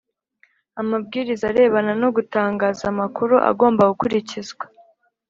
Amabwiriza 0.81 1.43
arebana 1.51 1.93
no 2.01 2.09
gutangaza 2.15 2.83
amakuru 2.91 3.35
agomba 3.51 3.81
gukurikizwa 3.91 4.65